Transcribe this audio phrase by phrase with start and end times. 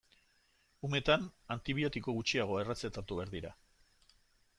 [0.87, 3.53] Umetan antibiotiko gutxiago errezetatu behar dira.